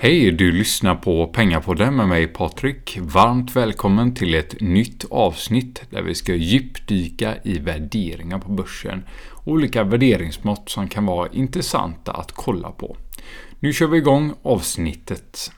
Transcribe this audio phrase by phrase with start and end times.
[0.00, 2.98] Hej, du lyssnar på Pengapodden med mig Patrik.
[3.00, 9.04] Varmt välkommen till ett nytt avsnitt där vi ska djupdyka i värderingar på börsen.
[9.44, 12.96] Olika värderingsmått som kan vara intressanta att kolla på.
[13.60, 15.52] Nu kör vi igång avsnittet.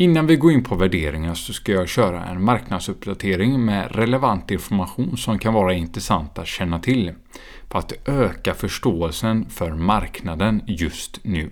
[0.00, 5.16] Innan vi går in på värderingar så ska jag köra en marknadsuppdatering med relevant information
[5.16, 7.12] som kan vara intressant att känna till
[7.70, 11.50] för att öka förståelsen för marknaden just nu.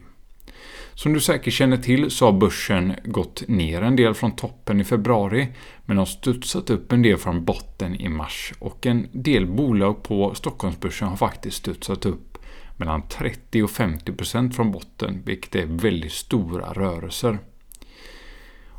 [0.95, 4.85] Som du säkert känner till så har börsen gått ner en del från toppen i
[4.85, 5.49] februari
[5.85, 10.35] men har studsat upp en del från botten i mars och en del bolag på
[10.35, 12.39] Stockholmsbörsen har faktiskt studsat upp
[12.77, 17.39] mellan 30 och 50% från botten vilket är väldigt stora rörelser.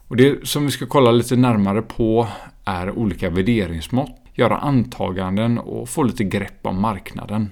[0.10, 2.28] Och Det som vi ska kolla lite närmare på
[2.66, 7.50] är olika värderingsmått, göra antaganden och få lite grepp om marknaden.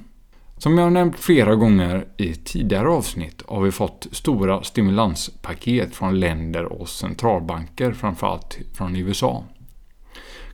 [0.57, 6.19] Som jag har nämnt flera gånger i tidigare avsnitt har vi fått stora stimulanspaket från
[6.19, 9.43] länder och centralbanker, framförallt från USA.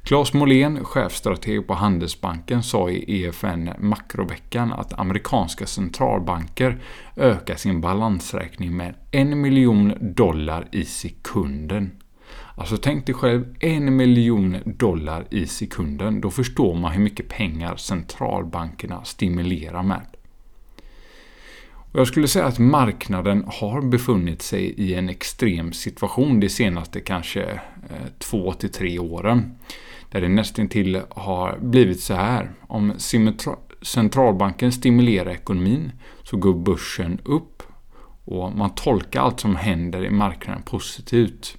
[0.05, 6.77] Claes Molén, chefstrateg på Handelsbanken, sa i EFN Makroveckan att amerikanska centralbanker
[7.15, 11.91] ökar sin balansräkning med en miljon dollar i sekunden.
[12.55, 16.21] Alltså tänk dig själv en miljon dollar i sekunden.
[16.21, 20.05] Då förstår man hur mycket pengar centralbankerna stimulerar med.
[21.91, 26.99] Och jag skulle säga att marknaden har befunnit sig i en extrem situation de senaste
[26.99, 29.55] kanske eh, två till tre åren.
[30.13, 32.51] Där det nästintill har blivit så här.
[32.67, 32.93] Om
[33.81, 35.91] centralbanken stimulerar ekonomin
[36.23, 37.63] så går börsen upp
[38.25, 41.57] och man tolkar allt som händer i marknaden positivt.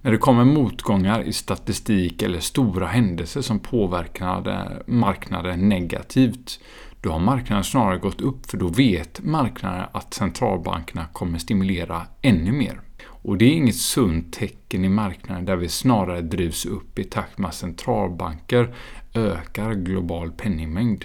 [0.00, 6.60] När det kommer motgångar i statistik eller stora händelser som påverkar marknaden negativt,
[7.00, 12.52] då har marknaden snarare gått upp för då vet marknaden att centralbankerna kommer stimulera ännu
[12.52, 12.80] mer.
[13.26, 17.38] Och det är inget sunt tecken i marknaden där vi snarare drivs upp i takt
[17.38, 18.74] med att centralbanker
[19.14, 21.04] ökar global penningmängd.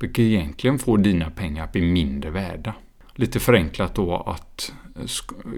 [0.00, 2.74] Vilket egentligen får dina pengar att bli mindre värda.
[3.14, 4.72] Lite förenklat då att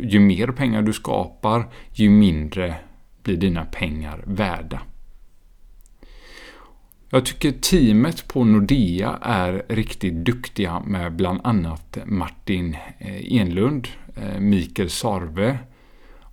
[0.03, 2.75] ju mer pengar du skapar, ju mindre
[3.23, 4.81] blir dina pengar värda.
[7.11, 14.41] Jag tycker teamet på Nordea är riktigt duktiga med bland annat Martin eh, Enlund, eh,
[14.41, 15.59] Mikael Sarve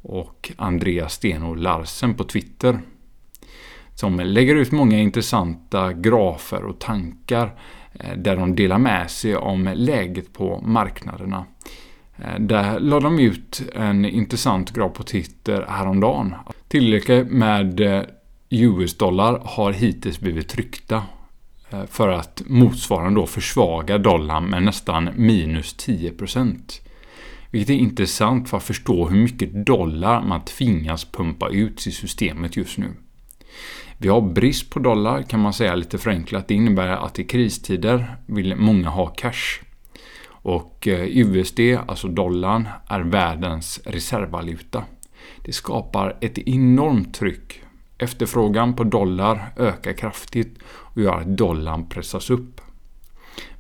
[0.08, 2.80] och Andreas Steno Larsen på Twitter.
[3.96, 7.56] Som lägger ut många intressanta grafer och tankar
[7.94, 11.46] eh, där de delar med sig om läget på marknaderna.
[12.18, 16.36] Eh, där la de ut en intressant graf på Twitter häromdagen.
[16.68, 18.04] Tillräckligt med eh,
[18.50, 21.04] US-dollar har hittills blivit tryckta
[21.88, 26.82] för att motsvarande då försvaga dollarn med nästan minus 10%.
[27.52, 32.58] Vilket är intressant för att förstå hur mycket dollar man tvingas pumpa ut i systemet
[32.58, 32.94] just nu.
[33.98, 36.48] Vi har brist på dollar kan man säga lite förenklat.
[36.48, 39.62] Det innebär att i kristider vill många ha cash.
[40.28, 44.84] Och eh, USD, alltså dollarn, är världens reservvaluta.
[45.42, 47.62] Det skapar ett enormt tryck.
[47.98, 52.62] Efterfrågan på dollar ökar kraftigt och gör att dollarn pressas upp.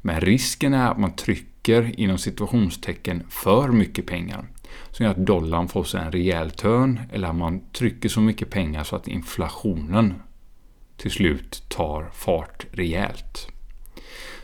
[0.01, 4.47] Men risken är att man trycker inom situationstecken för mycket pengar.
[4.91, 8.49] Som gör att dollarn får sig en rejäl törn eller att man trycker så mycket
[8.49, 10.13] pengar så att inflationen
[10.97, 13.47] till slut tar fart rejält.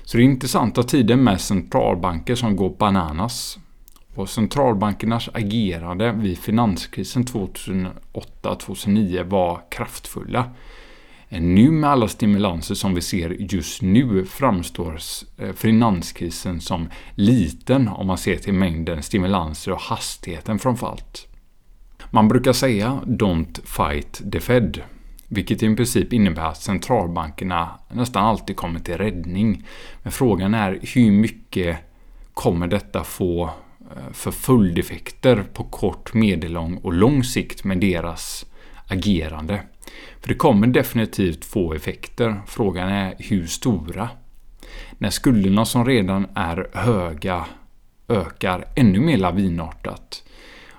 [0.04, 3.58] Så det är intressanta tider med centralbanker som går bananas.
[4.16, 10.50] Och centralbankernas agerande vid finanskrisen 2008-2009 var kraftfulla.
[11.40, 15.00] Nu med alla stimulanser som vi ser just nu framstår
[15.38, 21.28] eh, finanskrisen som liten om man ser till mängden stimulanser och hastigheten framförallt.
[22.12, 24.82] Man brukar säga “Don't fight the Fed”
[25.34, 29.68] vilket i princip innebär att centralbankerna nästan alltid kommer till räddning.
[30.04, 31.78] Men frågan är hur mycket
[32.34, 33.44] kommer detta få
[33.80, 38.46] eh, för följdeffekter på kort, medellång och lång sikt med deras
[38.88, 39.62] agerande.
[40.22, 42.42] För det kommer definitivt få effekter.
[42.48, 44.10] Frågan är hur stora.
[44.98, 47.46] När skulderna som redan är höga
[48.08, 50.24] ökar ännu mer lavinartat.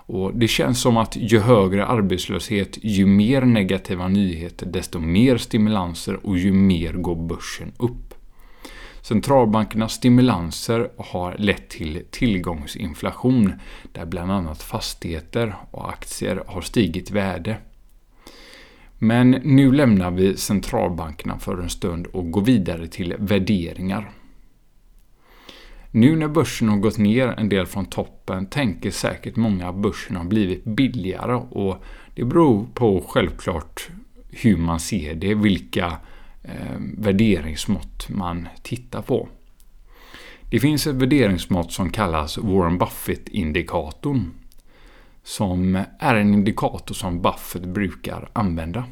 [0.06, 6.26] Och Det känns som att ju högre arbetslöshet, ju mer negativa nyheter, desto mer stimulanser
[6.26, 8.14] och ju mer går börsen upp.
[9.02, 13.52] Centralbankernas stimulanser har lett till tillgångsinflation
[13.92, 17.56] där bland annat fastigheter och aktier har stigit i värde.
[19.04, 24.10] Men nu lämnar vi centralbankerna för en stund och går vidare till värderingar.
[25.90, 30.16] Nu när börsen har gått ner en del från toppen tänker säkert många att börsen
[30.16, 31.84] har blivit billigare och
[32.14, 33.88] det beror på självklart
[34.30, 35.86] hur man ser det, vilka
[36.42, 39.28] eh, värderingsmått man tittar på.
[40.50, 44.30] Det finns ett värderingsmått som kallas Warren Buffett-indikatorn
[45.24, 48.84] som är en indikator som Buffett brukar använda.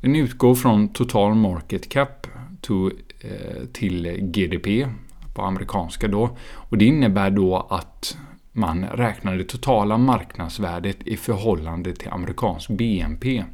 [0.00, 2.26] Den utgår från total market cap
[2.60, 2.90] to,
[3.20, 4.86] eh, till GDP
[5.34, 6.36] på amerikanska då.
[6.40, 8.16] Och det innebär då att
[8.52, 13.44] man räknar det totala marknadsvärdet i förhållande till amerikansk BNP.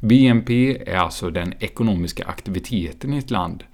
[0.00, 3.64] BNP är alltså den ekonomiska aktiviteten i ett land.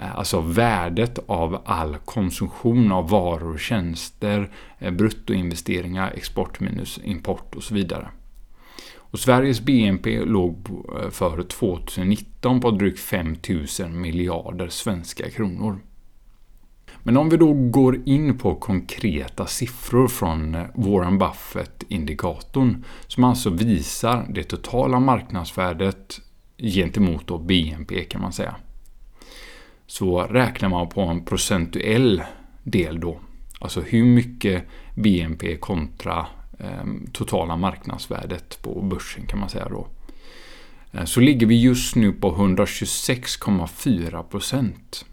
[0.00, 7.54] Eh, alltså värdet av all konsumtion av varor och tjänster, eh, bruttoinvesteringar, export minus import
[7.54, 8.08] och så vidare.
[8.96, 13.36] Och Sveriges BNP låg eh, för 2019 på drygt 5
[13.80, 15.78] 000 miljarder svenska kronor.
[17.02, 24.26] Men om vi då går in på konkreta siffror från Warren Buffett-indikatorn som alltså visar
[24.30, 26.20] det totala marknadsvärdet
[26.58, 28.54] gentemot då BNP kan man säga.
[29.92, 32.22] Så räknar man på en procentuell
[32.62, 33.20] del då.
[33.60, 36.26] Alltså hur mycket BNP kontra
[36.58, 39.86] eh, totala marknadsvärdet på börsen kan man säga då.
[40.92, 45.04] Eh, så ligger vi just nu på 126,4 procent.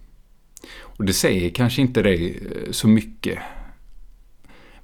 [0.79, 3.39] Och det säger kanske inte dig eh, så mycket.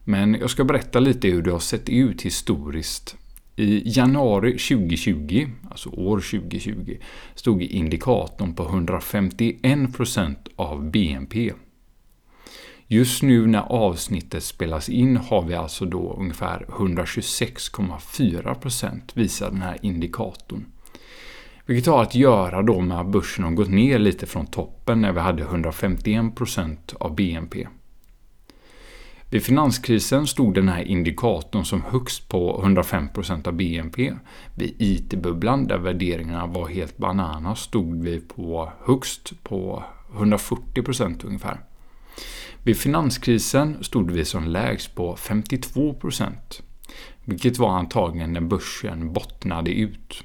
[0.04, 3.18] Men jag ska berätta lite hur det har sett ut historiskt.
[3.58, 6.98] I januari 2020, alltså år 2020,
[7.36, 11.54] stod indikatorn på 151% av BNP.
[12.88, 19.78] Just nu när avsnittet spelas in har vi alltså då ungefär 126,4% visar den här
[19.82, 20.66] indikatorn.
[21.66, 25.12] Vilket har att göra då med att börsen har gått ner lite från toppen när
[25.12, 27.68] vi hade 151% av BNP.
[29.36, 34.14] Vid finanskrisen stod den här indikatorn som högst på 105% av BNP.
[34.56, 39.84] Vid IT-bubblan, där värderingarna var helt bananas, stod vi på högst på
[40.14, 41.60] 140% ungefär.
[42.64, 46.32] Vid finanskrisen stod vi som lägst på 52%,
[47.26, 50.24] vilket var antagligen när börsen bottnade ut.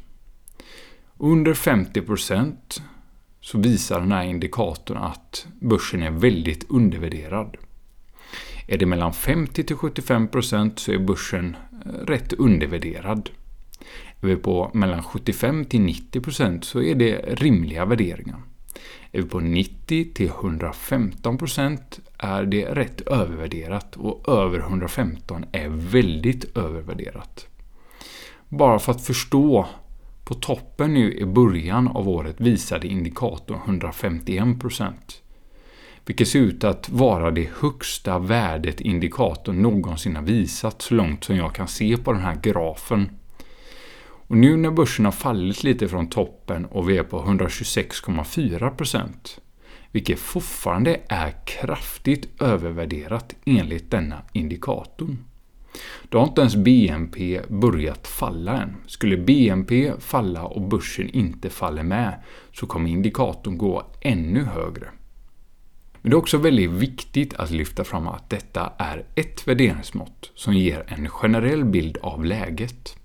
[1.18, 2.54] Under 50%
[3.40, 7.56] så visar den här indikatorn att börsen är väldigt undervärderad.
[8.70, 11.56] Är det mellan 50 75% så är börsen
[11.86, 13.30] eh, rätt undervärderad.
[14.20, 18.42] Är vi på mellan 75 90% så är det rimliga värderingar.
[19.12, 21.78] Är vi på 90 115%
[22.18, 27.46] är det rätt övervärderat och över 115 är väldigt övervärderat.
[28.48, 29.66] Bara för att förstå
[30.24, 34.92] på toppen nu i början av året visade indikatorn 151%.
[36.10, 41.36] Vilket ser ut att vara det högsta värdet indikatorn någonsin har visat så långt som
[41.36, 43.10] jag kan se på den här grafen.
[44.02, 49.08] Och nu när börsen har fallit lite från toppen och vi är på 126,4%
[49.92, 55.18] vilket fortfarande är kraftigt övervärderat enligt denna indikatorn.
[56.08, 58.76] Då har inte ens BNP börjat falla än.
[58.86, 64.88] Skulle BNP falla och börsen inte faller med så kommer indikatorn gå ännu högre.
[66.02, 70.54] Men det är också väldigt viktigt att lyfta fram att detta är ett värderingsmått som
[70.54, 72.96] ger en generell bild av läget.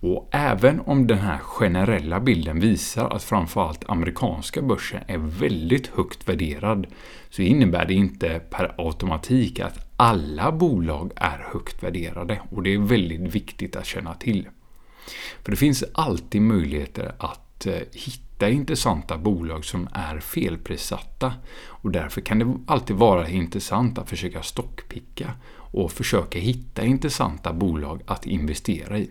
[0.00, 6.28] Och även om den här generella bilden visar att framförallt amerikanska börsen är väldigt högt
[6.28, 6.86] värderad
[7.30, 12.78] så innebär det inte per automatik att alla bolag är högt värderade och det är
[12.78, 14.48] väldigt viktigt att känna till.
[15.42, 21.32] För det finns alltid möjligheter att eh, hitta hitta intressanta bolag som är felprissatta
[21.66, 25.30] och därför kan det alltid vara intressant att försöka stockpicka
[25.72, 29.10] och försöka hitta intressanta bolag att investera i.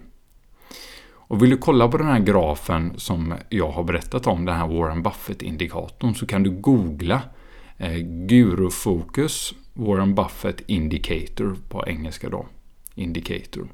[1.27, 4.67] Och vill du kolla på den här grafen som jag har berättat om, den här
[4.67, 7.21] Warren Buffett-indikatorn, så kan du googla
[7.77, 12.45] eh, Gurufocus Warren Buffett Indicator på engelska då.
[12.95, 13.67] Indicator.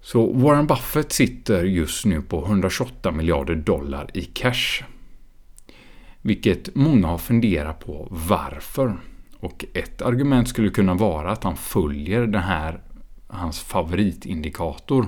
[0.00, 4.84] Så Warren Buffett sitter just nu på 128 miljarder dollar i cash.
[6.22, 8.96] Vilket många har funderat på varför.
[9.40, 12.80] Och ett argument skulle kunna vara att han följer den här,
[13.26, 15.06] hans favoritindikator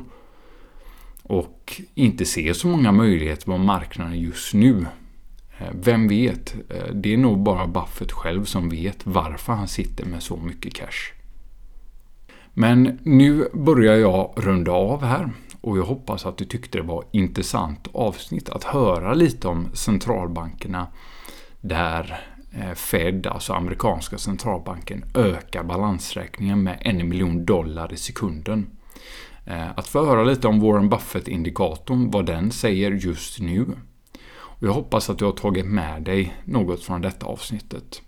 [1.22, 4.87] och inte ser så många möjligheter på marknaden just nu.
[5.58, 6.54] Eh, vem vet?
[6.68, 10.75] Eh, det är nog bara Buffett själv som vet varför han sitter med så mycket
[10.75, 11.21] cash.
[12.54, 15.30] Men nu börjar jag runda av här
[15.61, 20.87] och jag hoppas att du tyckte det var intressant avsnitt att höra lite om centralbankerna
[21.61, 22.21] där
[22.52, 28.66] eh, Fed, alltså amerikanska centralbanken, ökar balansräkningen med en miljon dollar i sekunden.
[29.47, 33.66] Eh, att få höra lite om Warren Buffett-indikatorn, vad den säger just nu.
[34.35, 38.02] Och jag hoppas att du har tagit med dig något från detta avsnittet.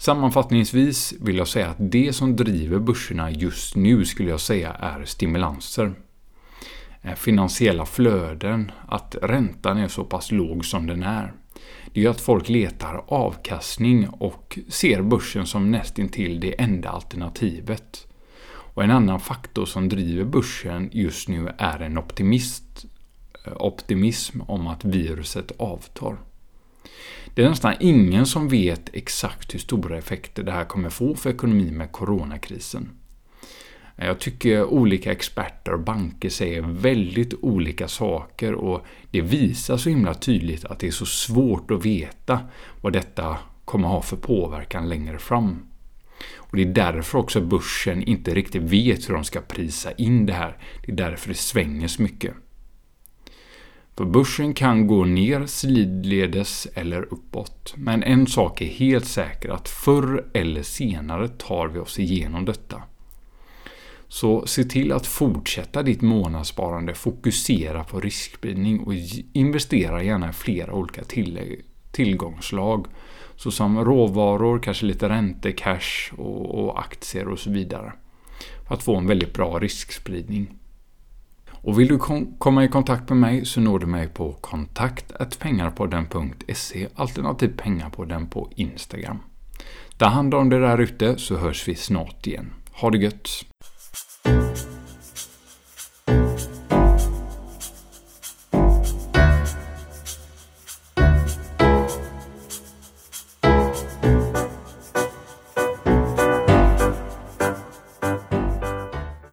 [0.00, 5.04] Sammanfattningsvis vill jag säga att det som driver börserna just nu skulle jag säga är
[5.04, 5.94] stimulanser.
[7.16, 11.32] Finansiella flöden, att räntan är så pass låg som den är.
[11.92, 18.06] Det gör att folk letar avkastning och ser börsen som nästintill det enda alternativet.
[18.46, 22.84] Och en annan faktor som driver börsen just nu är en optimist,
[23.46, 26.16] eh, optimism om att viruset avtar.
[27.34, 31.30] Det är nästan ingen som vet exakt hur stora effekter det här kommer få för
[31.30, 32.90] ekonomin med coronakrisen.
[33.96, 40.14] Jag tycker olika experter och banker säger väldigt olika saker och det visar så himla
[40.14, 42.40] tydligt att det är så svårt att veta
[42.80, 45.66] vad detta kommer ha för påverkan längre fram.
[46.36, 50.32] Och Det är därför också börsen inte riktigt vet hur de ska prisa in det
[50.32, 50.56] här.
[50.86, 52.34] Det är därför det svänger så mycket.
[53.96, 57.74] För börsen kan gå ner sidledes eller uppåt.
[57.76, 62.82] Men en sak är helt säker att förr eller senare tar vi oss igenom detta.
[64.08, 68.94] Så se till att fortsätta ditt månadssparande, fokusera på riskspridning och
[69.32, 71.02] investera gärna i flera olika
[71.92, 72.86] tillgångslag.
[73.36, 77.92] Såsom råvaror, kanske lite ränte, cash och, och aktier och så vidare.
[78.68, 80.59] För att få en väldigt bra riskspridning.
[81.62, 81.98] Och vill du
[82.38, 89.18] komma i kontakt med mig så når du mig på kontakt.pengarpodden.se alternativt pengarpodden på Instagram.
[89.96, 92.52] Ta hand om det där ute så hörs vi snart igen.
[92.72, 93.49] Ha det gött!